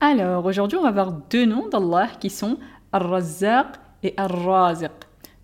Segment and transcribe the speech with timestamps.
[0.00, 2.58] Alors, aujourd'hui, on va voir deux noms d'Allah qui sont
[2.92, 4.90] Ar-Razzaq et Ar-Raziq.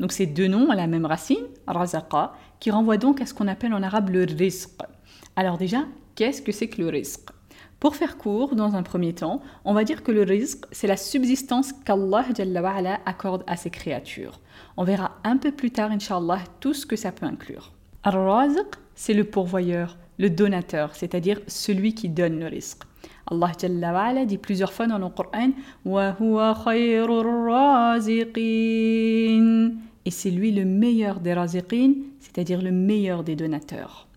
[0.00, 3.46] Donc, ces deux noms ont la même racine, Razaqa, qui renvoie donc à ce qu'on
[3.46, 4.70] appelle en arabe le rizq.
[5.36, 5.84] Alors déjà,
[6.16, 7.28] qu'est-ce que c'est que le rizq?
[7.86, 10.96] Pour faire court, dans un premier temps, on va dire que le rizq, c'est la
[10.96, 12.24] subsistance qu'Allah
[13.06, 14.40] accorde à ses créatures.
[14.76, 17.70] On verra un peu plus tard, Inch'Allah, tout ce que ça peut inclure.
[18.02, 22.82] Ar-Raziq, c'est le pourvoyeur, le donateur, c'est-à-dire celui qui donne le rizq.
[23.30, 25.52] Allah Jalla dit plusieurs fois dans le Coran
[30.04, 34.08] Et c'est lui le meilleur des raziqin, c'est-à-dire le meilleur des donateurs.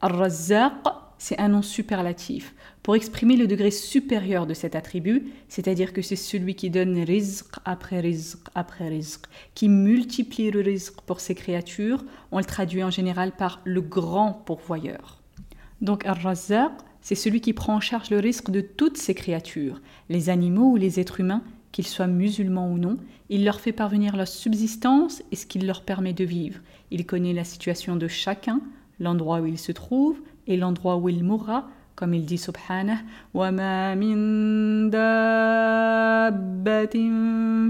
[0.00, 0.74] Ar-Razzaq,
[1.18, 2.54] c'est un nom superlatif
[2.86, 7.46] pour exprimer le degré supérieur de cet attribut, c'est-à-dire que c'est celui qui donne rizq
[7.64, 9.24] après rizq après rizq,
[9.56, 14.34] qui multiplie le rizq pour ses créatures, on le traduit en général par le grand
[14.34, 15.20] pourvoyeur.
[15.80, 16.70] Donc Ar-Razzaq,
[17.00, 20.76] c'est celui qui prend en charge le risque de toutes ses créatures, les animaux ou
[20.76, 21.42] les êtres humains,
[21.72, 22.98] qu'ils soient musulmans ou non,
[23.30, 26.60] il leur fait parvenir leur subsistance et ce qui leur permet de vivre.
[26.92, 28.60] Il connaît la situation de chacun,
[29.00, 32.98] l'endroit où il se trouve et l'endroit où il mourra, comme il dit subhanah
[33.34, 34.16] وما من
[34.90, 36.96] دابة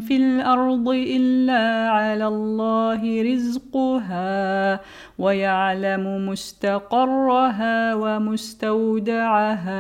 [0.01, 4.81] في الأرض إلا على الله رزقها
[5.19, 9.77] ويعلم مستقرها ومستودعها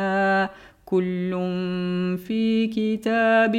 [0.87, 1.31] كل
[2.27, 3.57] في كتاب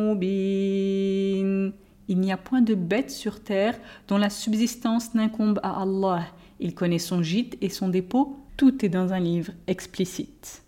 [0.00, 1.72] مبين
[2.10, 3.76] Il n'y a point de bête sur terre
[4.08, 6.22] dont la subsistance n'incombe à Allah.
[6.58, 10.62] Il connaît son gîte et son dépôt tout est dans un livre explicite.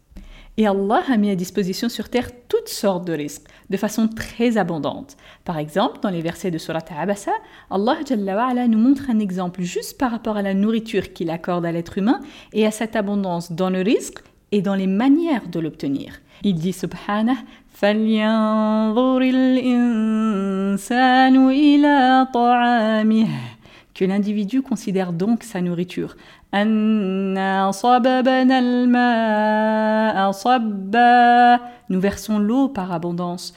[0.56, 4.56] Et Allah a mis à disposition sur terre toutes sortes de risques, de façon très
[4.56, 5.18] abondante.
[5.44, 7.32] Par exemple, dans les versets de Surat Abasa,
[7.68, 7.98] Allah
[8.66, 12.20] nous montre un exemple juste par rapport à la nourriture qu'il accorde à l'être humain
[12.54, 14.20] et à cette abondance dans le risque
[14.52, 16.22] et dans les manières de l'obtenir.
[16.44, 17.36] Il dit Subhanah
[23.94, 26.16] que l'individu considère donc sa nourriture.
[31.88, 33.54] Nous versons l'eau par abondance.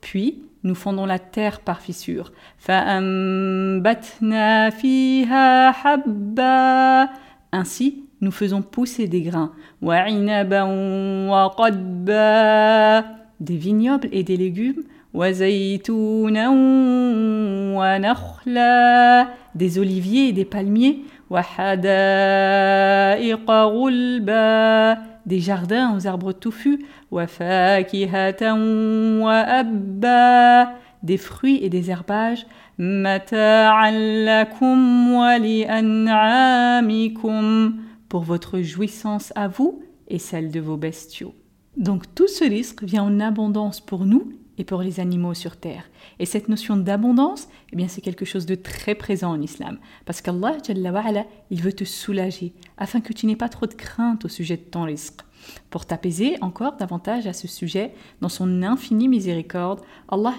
[0.00, 2.32] Puis, nous fondons la terre par fissure.
[7.52, 9.52] Ainsi, nous faisons pousser des grains.
[13.40, 14.82] Des vignobles et des légumes
[19.54, 21.04] des oliviers et des palmiers
[25.26, 26.84] des jardins aux arbres touffus
[31.02, 32.46] des fruits et des herbages
[38.08, 41.34] pour votre jouissance à vous et celle de vos bestiaux.
[41.76, 45.88] Donc tout ce risque vient en abondance pour nous et pour les animaux sur terre.
[46.18, 49.78] Et cette notion d'abondance, eh bien, c'est quelque chose de très présent en islam.
[50.04, 50.56] Parce qu'Allah,
[51.50, 54.62] il veut te soulager, afin que tu n'aies pas trop de crainte au sujet de
[54.62, 55.20] ton risque.
[55.70, 60.32] Pour t'apaiser encore davantage à ce sujet, dans son infinie miséricorde, Allah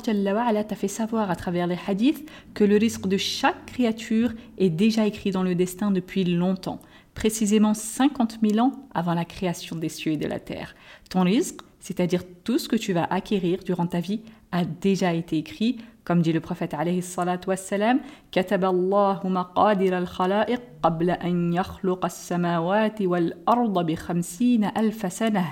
[0.63, 5.05] t'a fait savoir à travers les hadiths que le risque de chaque créature est déjà
[5.05, 6.79] écrit dans le destin depuis longtemps,
[7.13, 10.75] précisément 50 000 ans avant la création des cieux et de la terre.
[11.09, 14.20] Ton risque, c'est-à-dire tout ce que tu vas acquérir durant ta vie,
[14.52, 18.00] a déjà été écrit, comme dit le prophète alayhi salatu wassalam,
[18.32, 25.46] كتب الله مقادر الخلائق قبل أن يخلق السماوات والأرض بخمسين ألف سنة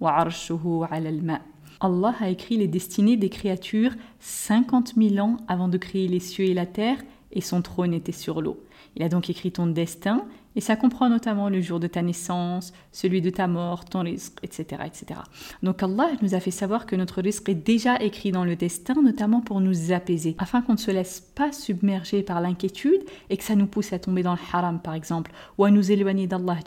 [0.00, 1.42] وعرشه على الماء.
[1.80, 6.44] Allah a écrit les destinées des créatures 50 000 ans avant de créer les cieux
[6.44, 6.98] et la terre,
[7.32, 8.62] et son trône était sur l'eau.
[8.97, 12.73] Il a donc écrit ton destin, et ça comprend notamment le jour de ta naissance,
[12.91, 14.81] celui de ta mort, ton risque, etc.
[14.87, 15.19] etc.
[15.61, 18.95] Donc Allah nous a fait savoir que notre risque est déjà écrit dans le destin,
[18.95, 23.43] notamment pour nous apaiser, afin qu'on ne se laisse pas submerger par l'inquiétude et que
[23.43, 26.57] ça nous pousse à tomber dans le haram, par exemple, ou à nous éloigner d'Allah.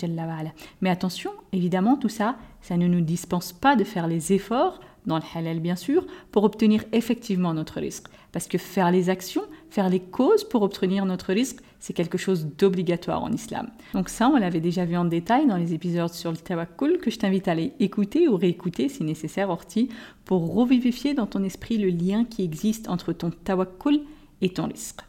[0.81, 5.17] Mais attention, évidemment, tout ça, ça ne nous dispense pas de faire les efforts dans
[5.17, 8.09] le halal bien sûr, pour obtenir effectivement notre risque.
[8.33, 12.47] Parce que faire les actions, faire les causes pour obtenir notre risque, c'est quelque chose
[12.59, 13.69] d'obligatoire en islam.
[13.95, 17.11] Donc ça, on l'avait déjà vu en détail dans les épisodes sur le tawakkul que
[17.11, 19.89] je t'invite à aller écouter ou réécouter si nécessaire, Orti,
[20.25, 24.01] pour revivifier dans ton esprit le lien qui existe entre ton tawakkul
[24.43, 25.01] et ton risque.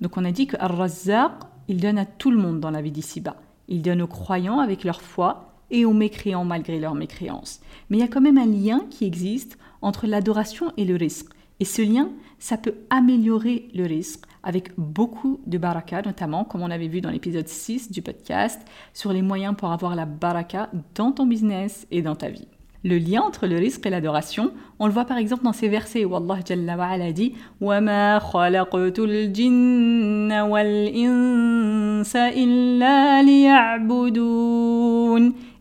[0.00, 1.32] Donc on a dit que Ar-Razzaq,
[1.68, 3.36] il donne à tout le monde dans la vie d'ici-bas.
[3.68, 7.60] Il donne aux croyants avec leur foi et aux mécréants malgré leur mécréance.
[7.88, 11.32] Mais il y a quand même un lien qui existe entre l'adoration et le risque.
[11.61, 16.69] Et ce lien, ça peut améliorer le risque avec beaucoup de baraka, notamment comme on
[16.69, 18.61] avait vu dans l'épisode 6 du podcast,
[18.93, 22.47] sur les moyens pour avoir la baraka dans ton business et dans ta vie.
[22.83, 26.05] Le lien entre le risque et l'adoration, on le voit par exemple dans ces versets
[26.05, 34.67] où Allah Jalla wa ala dit وَمَا خَلَقْتُ الْجِنَّ وَالْإِنسَ إِلَّا لِيَعْبُدُونَ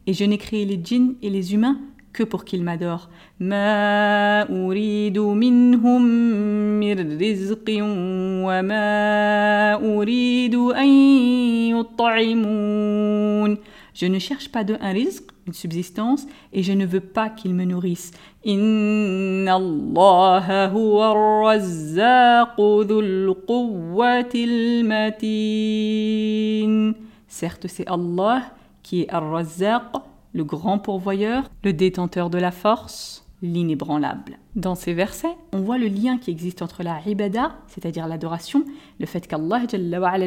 [0.06, 1.78] et je n'ai créé les djinns et les humains
[2.13, 3.09] que pour qu'ils m'adorent.
[3.39, 6.03] Ma uridu minhum
[6.79, 10.85] mir rizqin wa ma uridu an
[11.73, 13.57] yut'imun.
[13.93, 17.53] Je ne cherche pas de un rizq, une subsistance, et je ne veux pas qu'ils
[17.53, 18.11] me nourrissent.
[18.45, 25.33] Inna Allah huwa ar-razzaqu dhul quwwatil matin.
[27.27, 28.43] Certes, c'est Allah
[28.83, 29.93] qui est Ar-Razzaq,
[30.33, 34.37] le grand pourvoyeur, le détenteur de la force, l'inébranlable.
[34.55, 38.63] Dans ces versets, on voit le lien qui existe entre la ibada, c'est-à-dire l'adoration,
[38.99, 39.61] le fait qu'Allah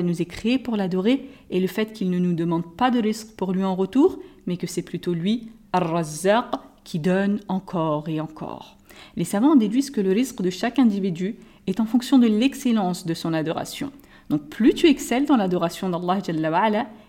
[0.02, 3.36] nous ait créés pour l'adorer, et le fait qu'il ne nous demande pas de risque
[3.36, 6.46] pour lui en retour, mais que c'est plutôt lui, Ar-Razzaq,
[6.82, 8.76] qui donne encore et encore.
[9.16, 11.36] Les savants déduisent que le risque de chaque individu
[11.66, 13.90] est en fonction de l'excellence de son adoration.
[14.28, 16.20] Donc plus tu excelles dans l'adoration d'Allah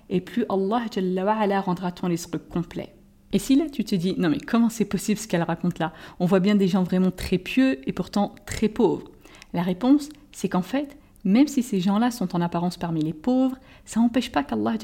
[0.10, 2.94] et plus Allah rendra ton risque complet.
[3.32, 5.94] Et si là tu te dis, non mais comment c'est possible ce qu'elle raconte là?
[6.20, 9.12] On voit bien des gens vraiment très pieux et pourtant très pauvres.
[9.54, 13.58] La réponse, c'est qu'en fait, même si ces gens-là sont en apparence parmi les pauvres,
[13.84, 14.78] ça n'empêche pas qu'Allah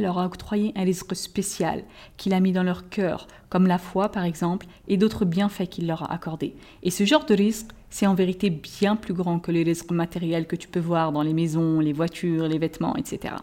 [0.00, 1.82] leur a octroyé un risque spécial
[2.16, 5.88] qu'il a mis dans leur cœur, comme la foi par exemple, et d'autres bienfaits qu'il
[5.88, 6.54] leur a accordés.
[6.84, 10.46] Et ce genre de risque, c'est en vérité bien plus grand que les risques matériels
[10.46, 13.34] que tu peux voir dans les maisons, les voitures, les vêtements, etc.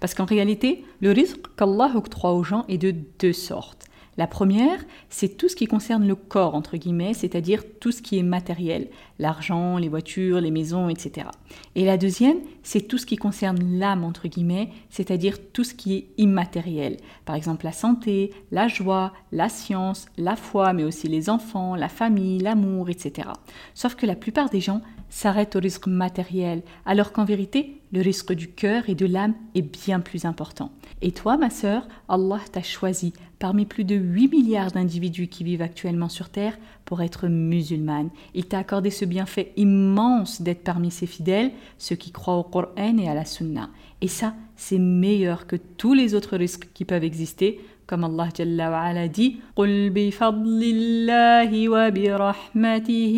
[0.00, 3.86] Parce qu'en réalité, le risque qu'Allah octroie aux gens est de deux sortes.
[4.18, 8.18] La première, c'est tout ce qui concerne le corps, entre guillemets, c'est-à-dire tout ce qui
[8.18, 8.88] est matériel,
[9.18, 11.28] l'argent, les voitures, les maisons, etc.
[11.76, 15.94] Et la deuxième, c'est tout ce qui concerne l'âme, entre guillemets, c'est-à-dire tout ce qui
[15.94, 16.98] est immatériel.
[17.24, 21.88] Par exemple, la santé, la joie, la science, la foi, mais aussi les enfants, la
[21.88, 23.28] famille, l'amour, etc.
[23.72, 28.32] Sauf que la plupart des gens s'arrêtent au risque matériel, alors qu'en vérité, le risque
[28.32, 30.72] du cœur et de l'âme est bien plus important.
[31.02, 35.62] Et toi, ma sœur, Allah t'a choisi parmi plus de 8 milliards d'individus qui vivent
[35.62, 38.08] actuellement sur Terre pour être musulmane.
[38.34, 42.98] Il t'a accordé ce bienfait immense d'être parmi ses fidèles, ceux qui croient au Coran
[42.98, 43.68] et à la Sunna.
[44.00, 47.60] Et ça, c'est meilleur que tous les autres risques qui peuvent exister,
[47.91, 53.15] comme Allah Jalla wa ala dit قل بفضل الله وبرحمته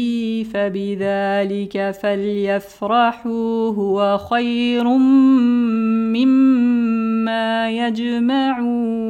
[0.54, 4.88] فبذلك فليفرحوا هو خير
[6.14, 9.10] مما يجمعون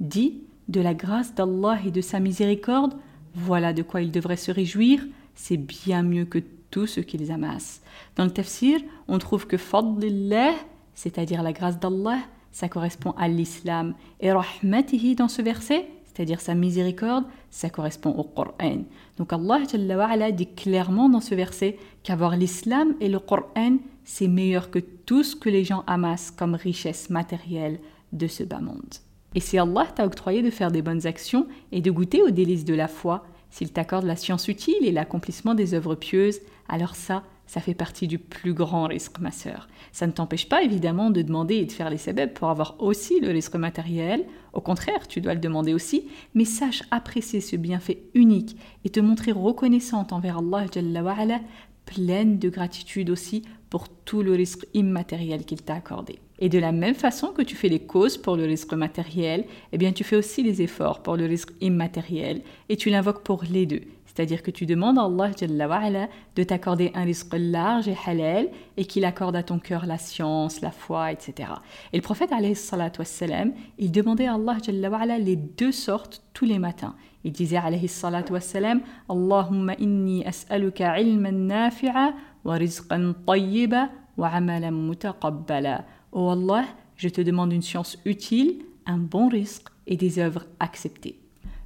[0.00, 2.94] Dit de la grâce d'Allah et de sa miséricorde,
[3.34, 5.00] voilà de quoi ils devraient se réjouir,
[5.34, 7.82] c'est bien mieux que tout ce qu'ils amassent.
[8.16, 10.54] Dans le tafsir, on trouve que fadlillah,
[10.94, 12.18] c'est-à-dire la grâce d'Allah,
[12.57, 13.93] ça correspond à l'islam.
[14.19, 18.81] Et rahmatihi dans ce verset, c'est-à-dire sa miséricorde, ça correspond au Coran.
[19.19, 24.79] Donc Allah dit clairement dans ce verset qu'avoir l'islam et le Coran, c'est meilleur que
[24.79, 27.79] tout ce que les gens amassent comme richesse matérielle
[28.11, 28.95] de ce bas monde.
[29.35, 32.65] Et si Allah t'a octroyé de faire des bonnes actions et de goûter aux délices
[32.65, 37.21] de la foi, s'il t'accorde la science utile et l'accomplissement des œuvres pieuses, alors ça,
[37.47, 39.67] ça fait partie du plus grand risque, ma sœur.
[39.91, 43.19] Ça ne t'empêche pas évidemment de demander et de faire les sabab pour avoir aussi
[43.19, 44.25] le risque matériel.
[44.53, 48.99] Au contraire, tu dois le demander aussi, mais sache apprécier ce bienfait unique et te
[48.99, 51.39] montrer reconnaissante envers Allah
[51.85, 56.19] pleine de gratitude aussi pour tout le risque immatériel qu'il t'a accordé.
[56.39, 59.77] Et de la même façon que tu fais les causes pour le risque matériel, eh
[59.77, 63.65] bien tu fais aussi les efforts pour le risque immatériel et tu l'invoques pour les
[63.65, 63.81] deux.
[64.17, 69.05] C'est-à-dire que tu demandes à Allah de t'accorder un risque large et halal et qu'il
[69.05, 71.49] accorde à ton cœur la science, la foi, etc.
[71.93, 76.95] Et le prophète wassalam, il demandait à Allah les deux sortes tous les matins.
[77.25, 82.13] Il disait alayhi salatu wassalam Allahumma inni as'aluka ilman nafi'a
[82.43, 85.85] tayyiba wa amalan mutaqabbala.
[86.11, 86.65] Oh Allah,
[86.95, 91.19] je te demande une science utile, un bon risque et des œuvres acceptées.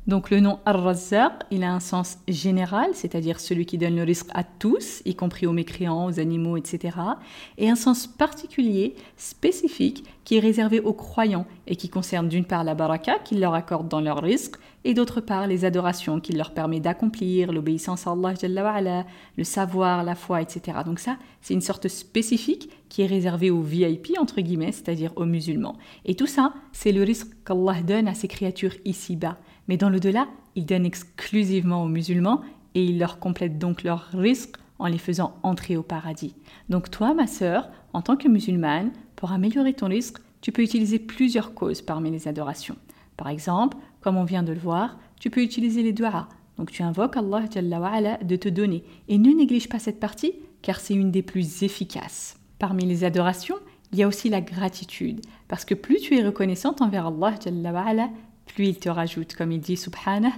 [0.07, 4.29] Donc le nom Ar-Razzaq, il a un sens général, c'est-à-dire celui qui donne le risque
[4.33, 6.97] à tous, y compris aux mécréants, aux animaux, etc.
[7.59, 12.63] Et un sens particulier, spécifique, qui est réservé aux croyants et qui concerne d'une part
[12.63, 16.53] la baraka qu'il leur accorde dans leur risque et d'autre part les adorations qu'il leur
[16.53, 19.05] permet d'accomplir, l'obéissance à Allah,
[19.37, 20.79] le savoir, la foi, etc.
[20.85, 25.25] Donc ça, c'est une sorte spécifique qui est réservée aux VIP, entre guillemets, c'est-à-dire aux
[25.25, 25.77] musulmans.
[26.05, 29.37] Et tout ça, c'est le risque qu'Allah donne à ses créatures ici-bas.
[29.67, 32.41] Mais dans le-delà, il donne exclusivement aux musulmans
[32.75, 36.35] et il leur complète donc leur risque en les faisant entrer au paradis.
[36.69, 40.97] Donc toi, ma sœur, en tant que musulmane, pour améliorer ton risque, tu peux utiliser
[40.97, 42.75] plusieurs causes parmi les adorations.
[43.15, 46.27] Par exemple, comme on vient de le voir, tu peux utiliser les du'a.
[46.57, 48.83] Donc tu invoques Allah de te donner.
[49.07, 52.37] Et ne néglige pas cette partie, car c'est une des plus efficaces.
[52.59, 53.55] Parmi les adorations,
[53.91, 57.07] il y a aussi la gratitude, parce que plus tu es reconnaissante envers
[57.87, 58.09] Allah
[58.53, 60.33] plus il te rajoute, comme il dit subhanah,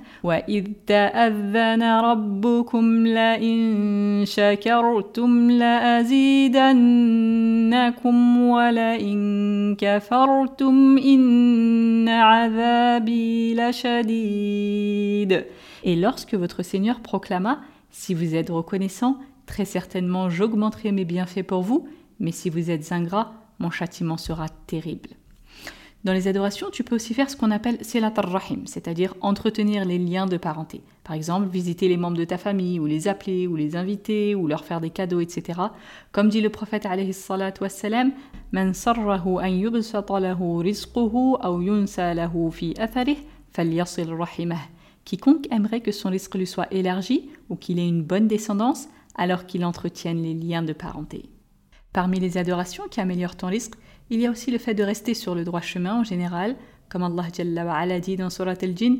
[15.83, 21.61] Et lorsque votre Seigneur proclama, si vous êtes reconnaissant, très certainement j'augmenterai mes bienfaits pour
[21.61, 21.87] vous,
[22.19, 25.09] mais si vous êtes ingrat, mon châtiment sera terrible.
[26.03, 29.97] Dans les adorations, tu peux aussi faire ce qu'on appelle Silat rahim c'est-à-dire entretenir les
[29.97, 30.81] liens de parenté.
[31.05, 34.47] Par exemple, visiter les membres de ta famille, ou les appeler, ou les inviter, ou
[34.47, 35.61] leur faire des cadeaux, etc.
[36.11, 37.15] Comme dit le prophète alayhi
[37.61, 38.11] wassalam,
[38.51, 39.37] Man sarrahu
[42.51, 42.73] fi.
[45.05, 49.45] Quiconque aimerait que son risque lui soit élargi, ou qu'il ait une bonne descendance, alors
[49.45, 51.29] qu'il entretienne les liens de parenté.
[51.93, 53.75] Parmi les adorations qui améliorent ton risque,
[54.13, 56.55] il y a aussi le fait de rester sur le droit chemin en général,
[56.87, 58.99] comme Allah Jalla wa dit dans Surat al-Jinn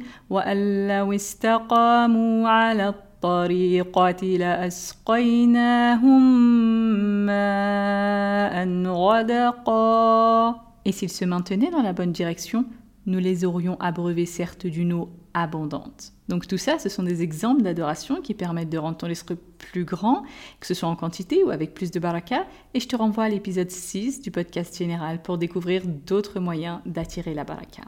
[10.85, 12.65] Et s'ils se maintenaient dans la bonne direction,
[13.05, 16.13] nous les aurions abreuvés certes d'une eau abondante.
[16.29, 19.83] Donc tout ça, ce sont des exemples d'adoration qui permettent de rendre ton esprit plus
[19.85, 20.23] grand,
[20.59, 22.45] que ce soit en quantité ou avec plus de baraka.
[22.73, 27.33] Et je te renvoie à l'épisode 6 du podcast général pour découvrir d'autres moyens d'attirer
[27.33, 27.83] la baraka.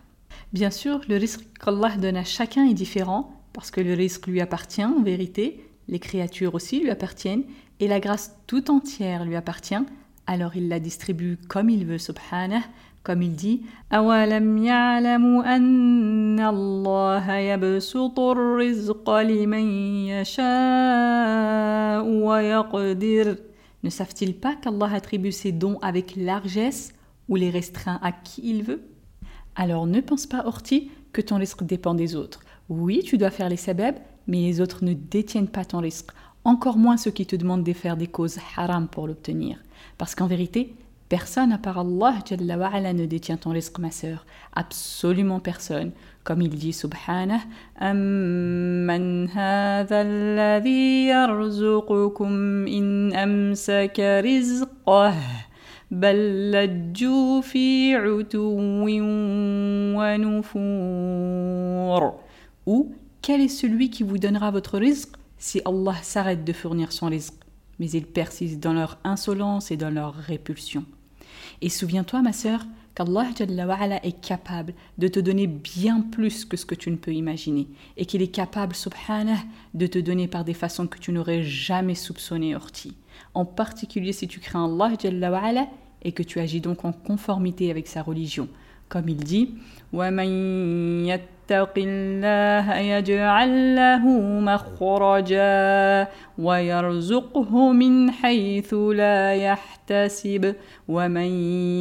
[0.54, 4.42] Bien sûr, le risque qu'Allah donne à chacun est différent, parce que le risque lui
[4.42, 7.44] appartient en vérité, les créatures aussi lui appartiennent,
[7.80, 9.76] et la grâce tout entière lui appartient,
[10.28, 12.64] alors il la distribue comme il veut, subhanah,
[13.06, 13.62] comme il dit
[23.84, 26.94] Ne savent-ils pas qu'Allah attribue ses dons avec largesse
[27.30, 28.82] ou les restreint à qui il veut?
[29.56, 32.42] Alors ne pense pas, Orti, que ton risque dépend des autres.
[32.68, 33.96] Oui, tu dois faire les sabab,
[34.28, 36.10] mais les autres ne détiennent pas ton risque,
[36.44, 39.60] encore moins ceux qui te demandent de faire des causes haram pour l'obtenir.
[39.98, 40.76] Parce qu'en vérité,
[41.09, 44.25] Personne à part Allah ne détient ton risque, ma sœur.
[44.55, 45.91] Absolument personne.
[46.23, 47.41] Comme il dit subhanah,
[47.81, 55.15] Amman hadha alladhi yarzuqukum in amsaka rizqah.
[55.91, 58.57] بل لجوا في عتو
[59.99, 62.15] ونفور.
[62.67, 67.07] Ou quel est celui qui vous donnera votre risque si Allah s'arrête de fournir son
[67.07, 67.35] risque
[67.81, 70.85] mais ils persistent dans leur insolence et dans leur répulsion.
[71.62, 73.30] Et souviens-toi, ma sœur, qu'Allah
[74.04, 78.06] est capable de te donner bien plus que ce que tu ne peux imaginer, et
[78.06, 79.44] qu'il est capable, subhanah,
[79.74, 82.96] de te donner par des façons que tu n'aurais jamais soupçonnées orti.
[83.34, 84.94] En particulier si tu crains Allah
[86.02, 88.48] et que tu agis donc en conformité avec sa religion.
[88.88, 89.56] Comme il dit,
[91.51, 94.05] يتق الله يجعل له
[94.41, 100.55] مخرجا ويرزقه من حيث لا يحتسب
[100.89, 101.31] ومن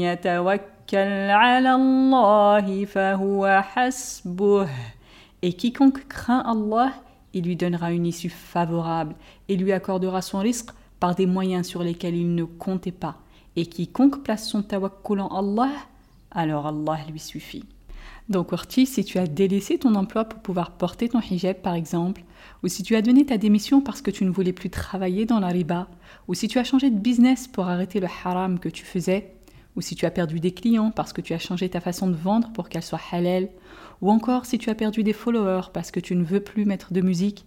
[0.02, 4.70] يتوكل على الله فهو حسبه
[5.42, 6.92] Et quiconque craint Allah,
[7.34, 9.16] il lui donnera une issue favorable
[9.48, 13.16] et lui accordera son risque par des moyens sur lesquels il ne comptait pas.
[13.56, 15.72] Et quiconque place son tawakkul en Allah,
[16.32, 17.64] alors Allah lui suffit.
[18.29, 22.23] Donc Orti, si tu as délaissé ton emploi pour pouvoir porter ton hijab par exemple,
[22.63, 25.41] ou si tu as donné ta démission parce que tu ne voulais plus travailler dans
[25.41, 25.89] la riba,
[26.27, 29.35] ou si tu as changé de business pour arrêter le haram que tu faisais,
[29.77, 32.15] ou si tu as perdu des clients parce que tu as changé ta façon de
[32.15, 33.51] vendre pour qu'elle soit halal,
[34.01, 36.95] ou encore si tu as perdu des followers parce que tu ne veux plus mettre
[36.95, 37.45] de musique,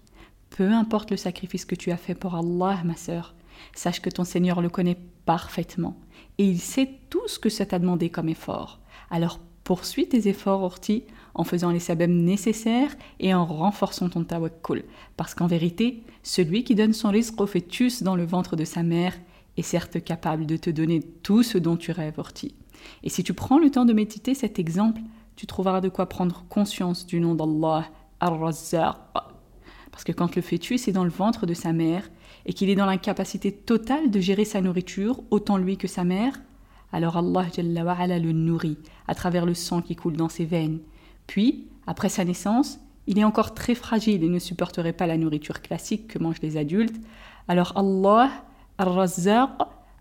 [0.52, 3.34] peu importe le sacrifice que tu as fait pour Allah, ma sœur,
[3.74, 5.98] sache que ton Seigneur le connaît parfaitement
[6.38, 8.80] et il sait tout ce que ça t'a demandé comme effort.
[9.10, 14.86] Alors poursuis tes efforts, Orti, en faisant les sabbats nécessaires et en renforçant ton tawakkul.
[15.18, 18.82] Parce qu'en vérité, celui qui donne son risque au fœtus dans le ventre de sa
[18.82, 19.14] mère
[19.58, 22.56] est certes capable de te donner tout ce dont tu rêves, Orti.
[23.04, 25.02] Et si tu prends le temps de méditer cet exemple,
[25.36, 27.90] tu trouveras de quoi prendre conscience du nom d'Allah,
[28.22, 28.96] Ar-Razzaq.
[29.92, 32.10] Parce que quand le fœtus est dans le ventre de sa mère
[32.46, 36.40] et qu'il est dans l'incapacité totale de gérer sa nourriture, autant lui que sa mère,
[36.98, 37.46] alors Allah
[38.18, 40.80] le nourrit à travers le sang qui coule dans ses veines.
[41.28, 45.62] Puis, après sa naissance, il est encore très fragile et ne supporterait pas la nourriture
[45.62, 47.00] classique que mangent les adultes.
[47.48, 48.32] Alors Allah,
[48.80, 49.50] Ar-Razzaq,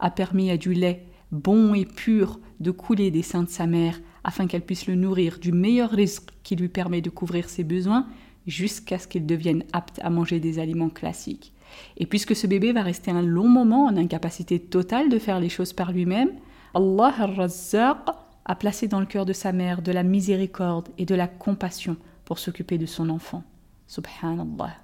[0.00, 4.00] a permis à du lait bon et pur de couler des seins de sa mère
[4.24, 8.06] afin qu'elle puisse le nourrir du meilleur risque qui lui permet de couvrir ses besoins
[8.46, 11.52] jusqu'à ce qu'il devienne apte à manger des aliments classiques.
[11.98, 15.50] Et puisque ce bébé va rester un long moment en incapacité totale de faire les
[15.50, 16.30] choses par lui-même,
[16.76, 17.96] Allah al-Razzaq
[18.44, 21.96] a placé dans le cœur de sa mère de la miséricorde et de la compassion
[22.26, 23.44] pour s'occuper de son enfant.
[23.86, 24.76] Subhanallah.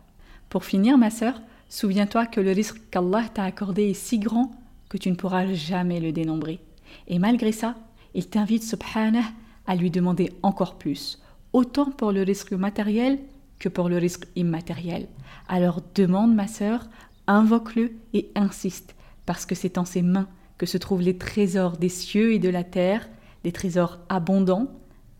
[0.49, 4.53] Pour finir, ma sœur, souviens-toi que le risque qu'Allah t'a accordé est si grand
[4.89, 6.61] que tu ne pourras jamais le dénombrer.
[7.09, 7.75] Et malgré ça,
[8.15, 9.31] il t'invite, subhanah,
[9.67, 11.21] à lui demander encore plus,
[11.53, 13.19] autant pour le risque matériel
[13.59, 15.09] que pour le risque immatériel.
[15.47, 16.89] Alors demande, ma sœur,
[17.27, 18.95] invoque-le et insiste,
[19.27, 20.29] parce que c'est en ses mains
[20.59, 23.09] que se trouvent les trésors des cieux et de la terre,
[23.45, 24.69] des trésors abondants,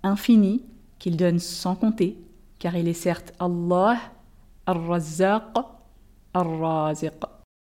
[0.03, 0.65] infinis,
[0.99, 2.17] qu'il donne sans compter,
[2.59, 3.99] car il est certes Allah,
[4.67, 5.43] Ar-Razzaq,
[6.35, 7.32] Ar-Raziq.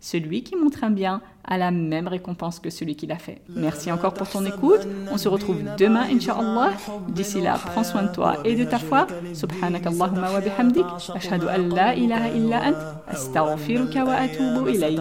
[0.00, 3.42] celui qui montre un bien a la même récompense que celui qui l'a fait.
[3.48, 4.86] Merci encore pour ton écoute.
[5.10, 6.72] On se retrouve demain, Inch'Allah.
[7.08, 9.06] D'ici là, prends soin de toi et de ta foi.
[9.62, 10.86] Allahumma wa bihamdik.
[11.14, 12.76] Ashhadu an la ilaha illa ant.
[13.08, 15.00] Astaghfiruka wa atubu ilayk.